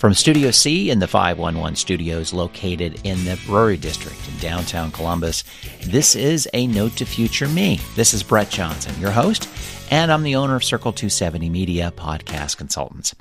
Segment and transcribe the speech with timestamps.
[0.00, 5.44] From Studio C in the 511 studios located in the Brewery District in downtown Columbus,
[5.82, 7.78] this is A Note to Future Me.
[7.96, 9.46] This is Brett Johnson, your host,
[9.90, 13.14] and I'm the owner of Circle 270 Media Podcast Consultants.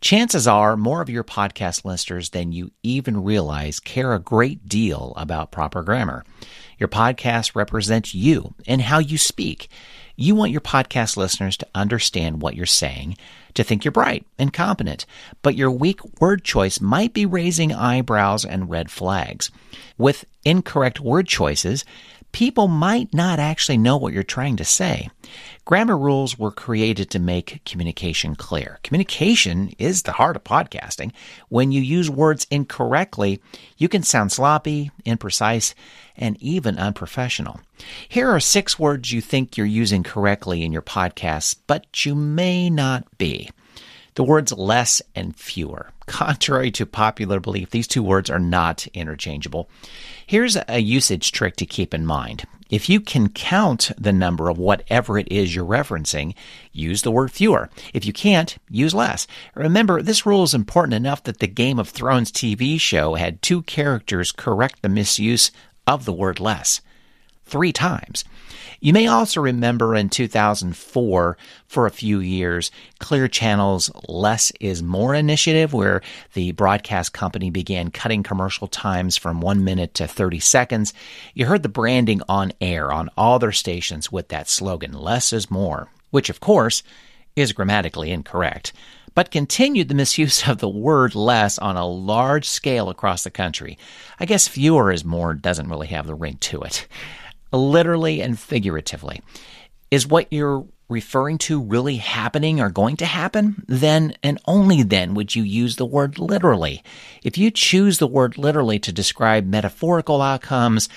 [0.00, 5.12] Chances are more of your podcast listeners than you even realize care a great deal
[5.18, 6.24] about proper grammar.
[6.78, 9.68] Your podcast represents you and how you speak.
[10.16, 13.16] You want your podcast listeners to understand what you're saying,
[13.54, 15.06] to think you're bright and competent,
[15.42, 19.50] but your weak word choice might be raising eyebrows and red flags.
[19.96, 21.84] With incorrect word choices,
[22.32, 25.08] people might not actually know what you're trying to say.
[25.64, 28.80] Grammar rules were created to make communication clear.
[28.82, 31.12] Communication is the heart of podcasting.
[31.48, 33.40] When you use words incorrectly,
[33.76, 35.74] you can sound sloppy, imprecise,
[36.16, 37.60] and even unprofessional.
[38.08, 42.68] Here are six words you think you're using correctly in your podcast, but you may
[42.68, 43.50] not be.
[44.14, 45.90] The words less and fewer.
[46.06, 49.70] Contrary to popular belief, these two words are not interchangeable.
[50.26, 52.44] Here's a usage trick to keep in mind.
[52.68, 56.34] If you can count the number of whatever it is you're referencing,
[56.72, 57.70] use the word fewer.
[57.92, 59.26] If you can't, use less.
[59.54, 63.62] Remember, this rule is important enough that the Game of Thrones TV show had two
[63.62, 65.50] characters correct the misuse
[65.86, 66.80] of the word less
[67.44, 68.24] three times.
[68.80, 71.36] You may also remember in 2004,
[71.68, 77.92] for a few years, Clear Channel's Less is More initiative, where the broadcast company began
[77.92, 80.92] cutting commercial times from one minute to 30 seconds.
[81.32, 85.48] You heard the branding on air on all their stations with that slogan, Less is
[85.48, 86.82] More, which of course
[87.36, 88.72] is grammatically incorrect
[89.14, 93.76] but continued the misuse of the word less on a large scale across the country.
[94.18, 96.88] I guess fewer is more doesn't really have the ring to it
[97.52, 99.20] literally and figuratively.
[99.90, 103.64] Is what you're referring to really happening or going to happen?
[103.66, 106.82] Then and only then would you use the word literally.
[107.22, 110.88] If you choose the word literally to describe metaphorical outcomes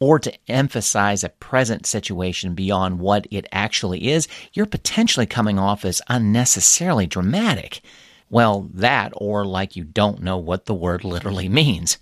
[0.00, 5.84] or to emphasize a present situation beyond what it actually is, you're potentially coming off
[5.84, 7.80] as unnecessarily dramatic.
[8.28, 11.98] Well, that or like you don't know what the word literally means.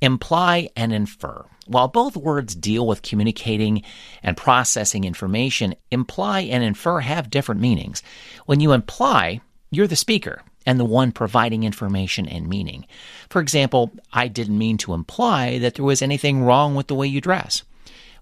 [0.00, 1.44] Imply and infer.
[1.68, 3.82] While both words deal with communicating
[4.22, 8.02] and processing information, imply and infer have different meanings.
[8.46, 12.86] When you imply, you're the speaker and the one providing information and meaning.
[13.28, 17.06] For example, I didn't mean to imply that there was anything wrong with the way
[17.06, 17.62] you dress.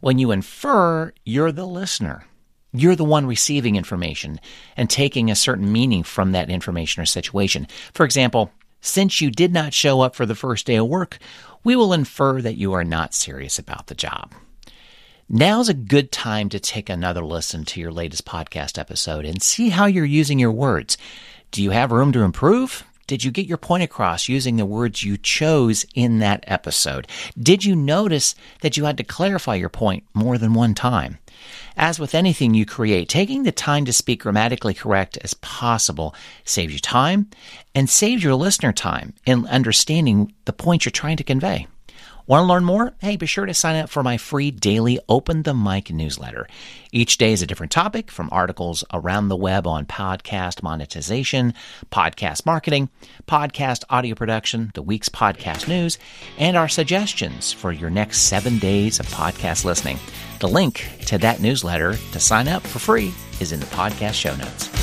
[0.00, 2.24] When you infer, you're the listener.
[2.72, 4.40] You're the one receiving information
[4.76, 7.68] and taking a certain meaning from that information or situation.
[7.94, 8.50] For example,
[8.86, 11.18] since you did not show up for the first day of work,
[11.64, 14.32] we will infer that you are not serious about the job.
[15.28, 19.70] Now's a good time to take another listen to your latest podcast episode and see
[19.70, 20.96] how you're using your words.
[21.50, 22.84] Do you have room to improve?
[23.06, 27.06] Did you get your point across using the words you chose in that episode?
[27.38, 31.18] Did you notice that you had to clarify your point more than one time?
[31.76, 36.14] As with anything you create, taking the time to speak grammatically correct as possible
[36.44, 37.30] saves you time
[37.74, 41.68] and saves your listener time in understanding the point you're trying to convey.
[42.26, 42.92] Want to learn more?
[42.98, 46.48] Hey, be sure to sign up for my free daily Open the Mic newsletter.
[46.90, 51.54] Each day is a different topic from articles around the web on podcast monetization,
[51.92, 52.88] podcast marketing,
[53.28, 55.98] podcast audio production, the week's podcast news,
[56.36, 59.98] and our suggestions for your next seven days of podcast listening.
[60.40, 64.34] The link to that newsletter to sign up for free is in the podcast show
[64.34, 64.75] notes.